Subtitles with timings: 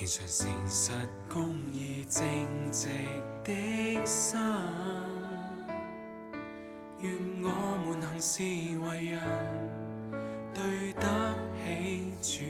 [0.00, 0.92] 虔诚诚实
[1.28, 2.24] 公义正
[2.72, 2.88] 直
[3.44, 4.40] 的心，
[7.00, 7.12] 愿
[7.42, 9.20] 我们行事为人
[10.54, 11.34] 对得
[12.22, 12.40] 起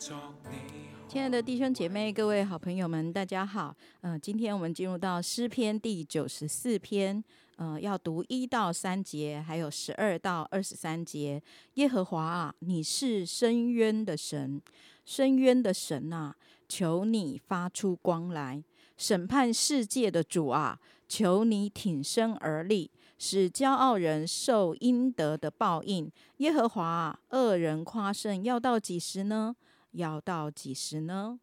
[0.00, 0.58] 主你。
[1.06, 3.76] 亲爱的弟兄姐妹、各位好朋友们，大家好。
[4.00, 7.22] 嗯、今天我们进入到诗篇第九十四篇，
[7.54, 11.40] 呃，要读一到三节，还有十二到二十三节。
[11.74, 14.60] 耶和华啊，你是深渊的神，
[15.04, 16.36] 深渊的神啊，
[16.68, 18.64] 求你发出光来，
[18.96, 26.10] 审判世界的主啊，求你挺身而立，使骄傲人受应得的报应。
[26.38, 29.54] 耶和华啊，恶人夸胜要到几时呢？
[29.92, 31.38] 要到几时呢？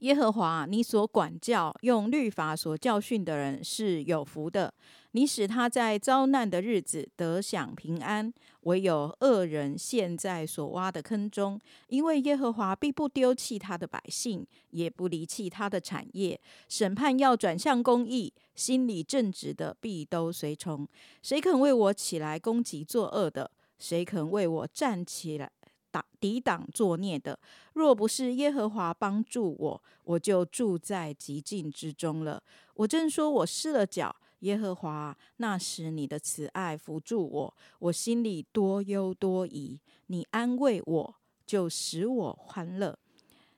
[0.00, 4.72] 耶和华，你所管教、用律法所教训的人是有福的。
[5.12, 8.32] 你使他在遭难的日子得享平安。
[8.62, 16.38] 唯有恶人陷在所挖的坑中，因为耶和华必不丢弃他的百姓，也不离弃他的产业。
[16.68, 20.86] 审判要转向公义，心里正直的必都随从。
[21.22, 23.48] 谁肯为我起来攻击作恶的？
[23.78, 25.48] 谁肯为我站起来？
[26.18, 27.38] 抵挡作孽的，
[27.74, 32.42] 若不是耶和华帮助我，我就住在极境之中了。
[32.74, 41.14] 我正说我失了脚，耶和华，那时你的慈爱扶助我，我心里多忧多疑，你安慰我，
[41.46, 42.98] 就使我欢乐。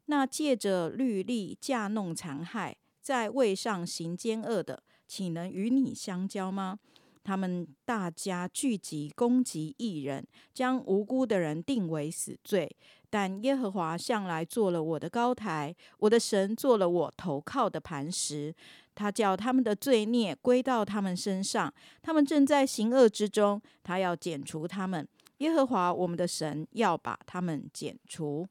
[0.06, 6.78] 那借着律例架弄残害，在位上行奸恶的，岂能与你相交吗？
[7.28, 12.74] 他们大家聚集攻击义人，将无辜的人定为死罪。
[13.10, 18.54] 但耶和华向来做了我的高台，我的神做了我投靠的磐石。
[18.94, 21.70] 他叫他们的罪孽归到他们身上，
[22.00, 25.06] 他们正在行恶之中，他要剪除他们。
[25.36, 28.48] 耶和华我们的神要把他们剪除。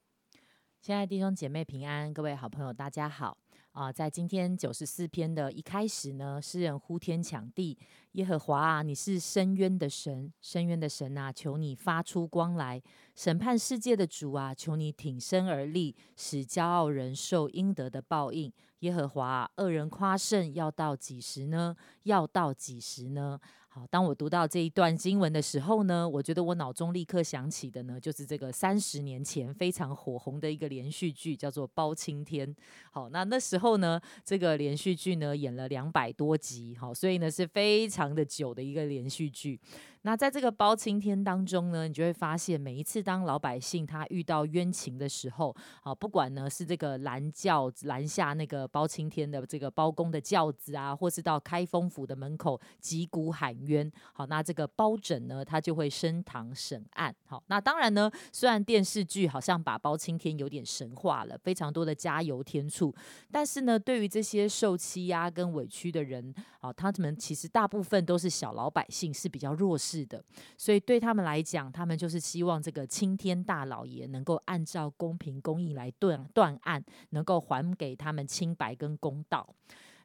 [0.79, 3.35] 亲爱弟兄姐妹平安，各位好朋友大家好
[3.78, 7.78] 啊、在今天九十四篇的一开始呢，诗人呼天抢地，
[8.14, 12.82] 耶和华啊，你是深渊的神，深渊的神啊，求你发出光来，
[13.14, 18.52] 审判世界的主啊，求你挺身而立，使骄傲人受应得的报应。
[18.80, 21.76] 耶和华啊，恶人夸胜要到几时呢？
[22.02, 23.40] 要到几时呢？
[23.78, 32.48] 好，当我读到这一段经文的时候呢，我觉得我脑中立刻想起的呢，就是这个三十年前非常火红的一个连续剧，叫做《包青天》。
[32.90, 39.60] 好，那那时候呢，这个连续剧呢演了两百多集，好，所以呢是非常的久的一个连续剧。
[40.07, 45.53] 那在这个包青天当中呢，你就会发现，每一次当老百姓他遇到冤情的时候，
[45.84, 57.13] 啊，不管呢是这个拦轿拦下那个包青天的这个包公的轿子啊，或是到开封府的门口击鼓喊冤，好，那这个包拯呢，他就会升堂审案。
[57.25, 62.96] 好，那当然呢，虽然电视剧好像把包青天有点神化了，非常多的加油添醋，
[63.29, 70.24] 但是呢，对于这些受欺压跟委屈的人，啊，他们其实大部分都是小老百姓，是比较弱势是的，
[70.58, 79.47] 所以对他们来讲，他们就是希望这个青天大老爷能够按照公平公义来断断案，能够还给他们清白跟公道。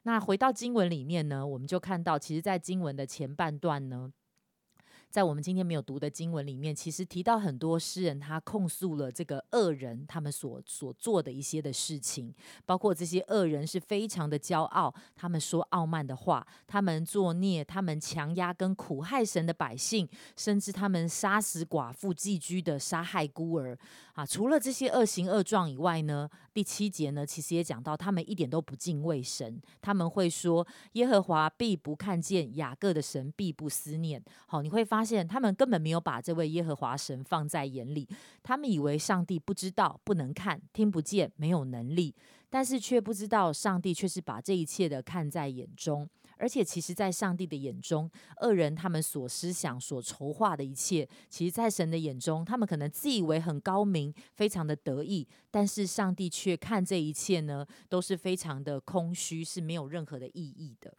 [0.03, 4.11] 那回到经文里面呢，我们就看到，其实，在经文的前半段呢。
[5.13, 12.33] 在我们今天没有读的经文里面，其实提到很多诗人，他控诉了这个恶人他们所所做的一些的事情，
[12.65, 23.77] 包括这些恶人是非常的骄傲，他们说傲慢的话，他们作孽，他们强压跟苦害神的百姓，甚至他们杀死寡妇寄居的，杀害孤儿
[24.15, 24.25] 啊。
[24.25, 34.19] 除了这些恶行恶状以外呢，第七节呢，其实也讲到他们一点都不敬畏神，他们会说耶和华必不看见，雅各的神必不思念。
[34.47, 38.07] 好，你会发发现他们根本没有把这位耶和华神放在眼里，
[38.41, 42.15] 他们以为上帝不知道、不能看、听不见、没有能力，
[42.49, 46.09] 但是却不知道上帝却是把这一切的看在眼中。
[46.37, 60.93] 而且，其实，在上帝的眼中，恶人他们所思想、所筹划的一切，其实，在神的眼中，他们可能自以为很高明，非常的得意，但是上帝却看这一切呢，都是非常的空虚，是没有任何的意义的。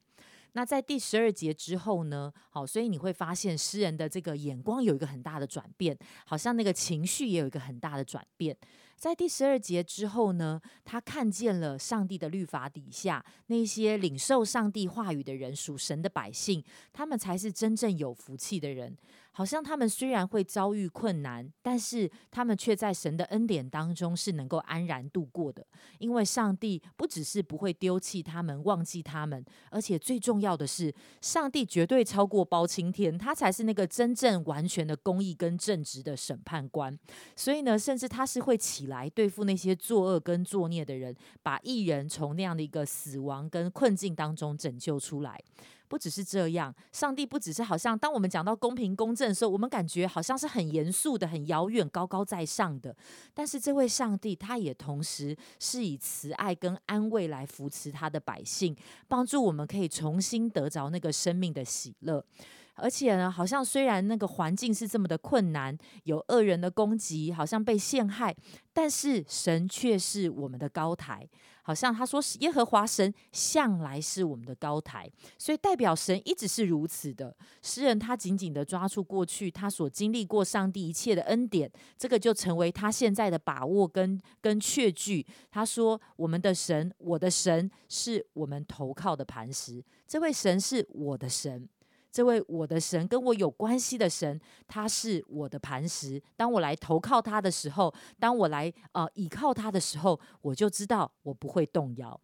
[0.57, 2.33] 那在第十二节之后呢？
[2.49, 8.57] 好，所以你会发现诗人的这个眼光有一个很大的转变，好像那个情绪也有一个很大的转变。
[8.97, 16.63] 在第十二节之后呢，他看见了上帝的律法底下那些领受上帝话语的人，属神的百姓，
[16.93, 18.97] 他们才是真正有福气的人。
[19.37, 25.67] 好像他们虽然会遭遇困难，但是他们却在神的恩典当中是能够安然度过的。
[25.99, 36.97] 因为上帝不只是不会丢弃他们、忘记他们，而且最重要的是，上帝绝对超过包青天，他才是那个真正完全的公义跟正直的审判官。
[37.35, 45.43] 所以呢，甚至他是会起来对付那些作恶跟作孽的人，把艺人从那样的一个死亡跟困境当中拯救出来。
[45.89, 52.95] 不只是这样，上帝不只是好像当我们讲到公平公正的时候，我们感觉好像是很严肃的、很遥远、高高在上的。
[53.33, 58.75] 但是这位上帝，他也同时是以慈爱跟安慰来扶持他的百姓，
[59.09, 62.25] 帮助我们可以重新得着那个生命的喜乐。
[62.77, 68.35] 而且呢，好像虽然那个环境是这么的困难，有恶人的攻击，好像被陷害，
[68.73, 71.29] 但是神却是我们的高台。
[71.67, 77.35] 好像他说耶和华神向来是我们的高台，所以代表神一直是如此的。
[77.63, 85.27] 诗人他紧紧的抓住过去他所经历过上帝一切的恩典，这个就成为他现在的把握跟跟确据。
[85.51, 91.67] 他说：“我们的神，我的神是我们投靠的磐石，这位神是我的神。”
[92.15, 96.23] 这位我的神跟我有关系的神，他是我的磐石。
[96.37, 102.21] 当我来投靠他的时候，当我来呃倚靠他的时候，我就知道我不会动摇。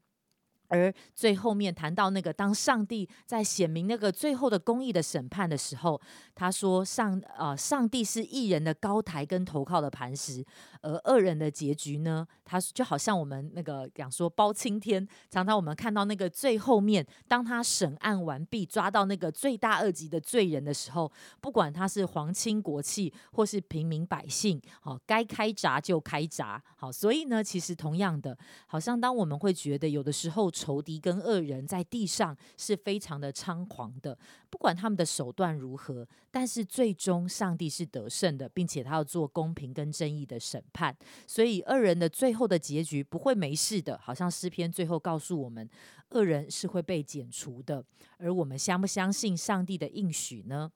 [0.71, 6.01] 而最后面谈到那个，当上帝在显明那个最后的公义的审判的时候，
[6.35, 10.45] 他说上呃，上帝是一人的高台跟投靠的磐石，
[10.83, 28.39] 而恶人的结局呢，他就好像我们那个讲说包青天，常常我们看到那个最后面，当他审案完毕，抓到那个罪大恶极的罪人的时候，不管他是皇亲国戚或是平民百姓，好，该开闸就开闸，好，所以呢，其实同样的，
[28.69, 30.49] 好像当我们会觉得有的时候。
[30.61, 34.19] 仇敌跟恶人在地上是非常的猖狂的，
[34.51, 40.95] 不管他们的手段如何，但是最终上帝是得胜的，并且他要做公平跟正义的审判，
[41.27, 43.99] 所以恶人的最后的结局不会没事的。
[43.99, 45.67] 好像诗篇最后告诉我们，
[46.11, 47.83] 恶人是会被剪除的，
[48.19, 50.71] 而我们相不相信上帝的应许呢？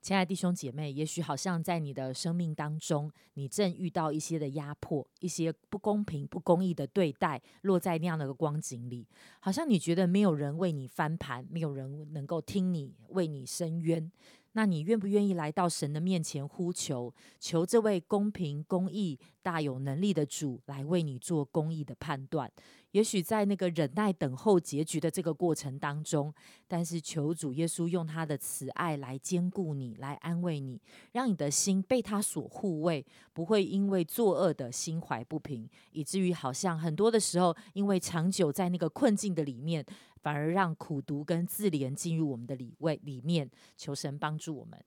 [0.00, 9.06] 亲爱的弟兄姐妹，也许好像在你的生命当中，你正遇到一些的压迫、一些不公平、不公义的对待，落在那样的一个光景里，
[9.40, 14.10] 好像你觉得没有人为你翻盘，没有人能够听你为你伸冤。
[14.52, 22.50] 那你愿不愿意来到神的面前呼求，求这位公平、公义、大有能力的主来为你做公义的判断？
[22.90, 26.34] 也许在那个忍耐等候结局的这个过程当中，
[26.66, 30.80] 但是求主耶稣用他的慈爱来兼顾你，来安慰你，
[31.12, 39.86] 让你的心被他所护卫，不会因为作恶的心怀不平，以至于好像很多的时候，因为长久在那个困境的里面。
[40.20, 44.82] 反而让苦读跟自怜进入我们的里位里面，求神帮助我们。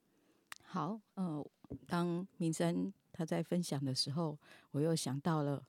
[0.63, 1.45] 好，呃，
[1.88, 4.38] 当明生他在分享的时候，
[4.71, 5.63] 我又想到了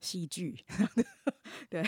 [0.00, 0.64] 戏剧，
[1.70, 1.84] 对，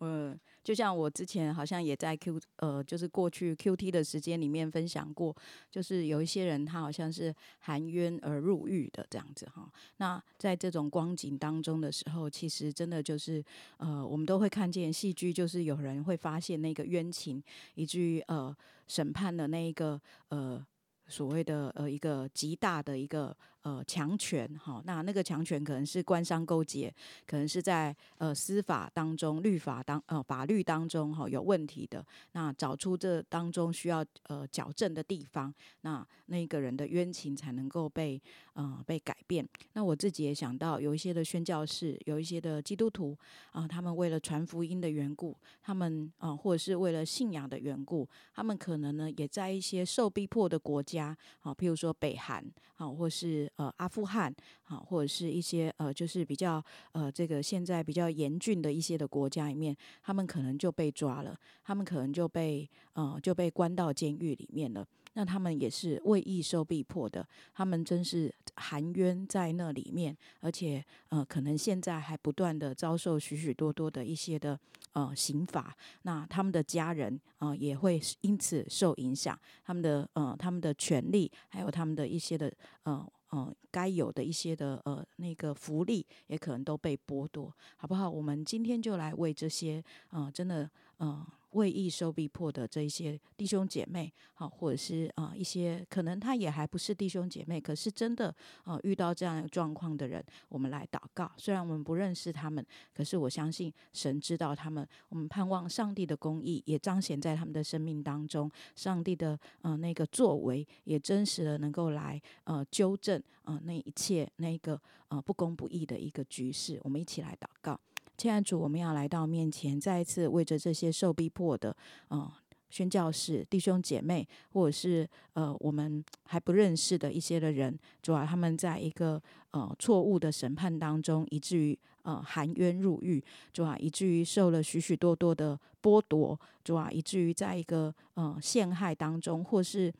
[0.00, 0.38] 嗯。
[0.64, 5.32] 就像我之前好像也在 Q 呃，就是过去 Q T 的时间里面分享过，
[5.70, 9.70] 就是有一些人他好像是含冤而入狱的这样子哈。
[9.98, 13.40] 那在这种光景当中的时候，其实真的就是
[13.76, 17.40] 呃，我们都会看见戏剧，就是有人会发现那个冤情，
[17.76, 18.52] 以至于呃
[18.88, 20.00] 审判的那一个
[20.30, 20.66] 呃
[21.06, 23.36] 所谓的呃一个极大的一个。
[23.66, 26.94] 呃，强权哈，那那个强权可能是官商勾结，
[27.26, 39.44] 可能是在呃司法当中、律法当呃法律当中哈有问题的，那找出这当中需要呃矫正的地方，那那个人的冤情才能够被呃被改变。
[39.72, 43.18] 那我自己也想到，有一些的宣教士，有一些的基督徒
[43.50, 52.44] 啊，他们为了传福音的缘故，他们啊或者是为了信仰的缘故，他们可能呢也在一些受逼迫的国家啊，譬如说北韩
[52.76, 54.34] 啊，或是呃，阿富汗，
[54.64, 61.34] 好，或者是一些呃，就是比较呃，这个现在比较严峻的一些的国家里面，他们可能就被抓了，
[61.64, 64.86] 他们可能就被呃就被关到监狱里面了。
[65.14, 74.60] 那他们也是为义受逼迫的，他们真是含冤在那里面，而且呃，可能现在还不断的遭受许许多多的一些的
[74.92, 75.74] 呃刑罚。
[76.02, 83.10] 那他们的家人啊，也会因此受影响，他们的呃他们的权利，还有他们的一些的呃。
[83.32, 88.08] 嗯，该有的一些的呃那个福利也可能都被剥夺，好不好？
[88.08, 91.24] 我们今天就来为这些嗯，真的嗯。
[91.56, 98.34] 为义受逼迫的这一些弟兄姐妹，好、或者是啊、一些可能他也还不是弟兄姐妹，可是真的
[98.64, 101.30] 啊遇到这样状况的人，我们来祷告。
[101.36, 104.86] 虽然我们不认识他们，可是我相信神知道他们。
[105.08, 116.78] 我们盼望上帝的公义也彰显在他们的生命当中，上帝的呃那个作为也真实的能够来呃纠正呃那一切那个呃不公不义的一个局势。
[116.82, 117.80] 我们一起来祷告。
[118.16, 121.76] 亲爱的主，我们要来到面前，再一次为着这些受逼迫的，
[122.08, 122.32] 呃，
[122.70, 139.92] 宣教士弟兄姐妹，或者是呃我们还不认识的一些的人，主啊，他们在一个呃错误的审判当中，以至于呃含冤入狱，主啊，以至于受了许许多多的剥夺，主啊，以至于在一个呃陷害当中，或是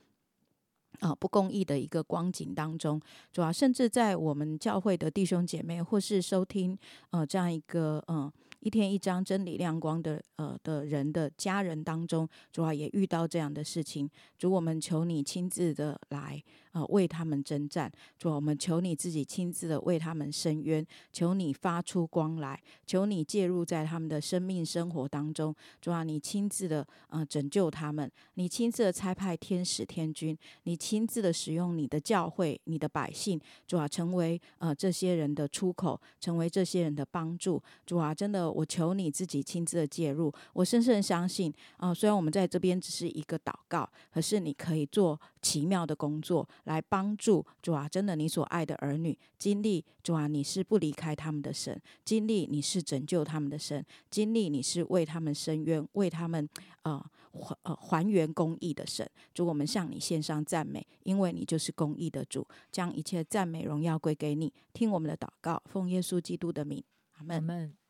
[1.00, 3.00] 呃不公义的一个光景当中，
[3.33, 6.76] 主啊，甚至在我们教会的弟兄姐妹，或是收听
[7.11, 16.43] 呃这样一个呃一天一张真理亮光的呃的人的家人当中，主啊也遇到这样的事情，主我们求你亲自的来
[16.76, 56.49] 呃为他们征战，主啊我们求你自己亲自的为他们伸冤，求你发出光来，求你介入在他们的生命生活当中，主啊你亲自的呃拯救他们，你亲自的差派天使天军，你亲自的使用你的教会、你的百姓，主啊成为呃这些人的出口，成为这些人的帮助，主啊真的我求你自己亲自的介入，我深深相信啊、虽然我们在这边只是一个祷告，可是你可以做奇妙的工作来帮助主啊，真的你所爱的儿女经历主啊，你是不离开他们的神，经历你是拯救他们的神，经历你是为他们伸冤，为他们
[56.82, 59.08] 呃还呃还原公义的神。
[59.32, 64.52] 主，我们向你献上赞美，因为你就是公义的主，将一切赞美荣耀归给你。
[64.73, 66.82] 听我们的祷告，奉耶稣基督的名，
[67.18, 67.86] 阿门。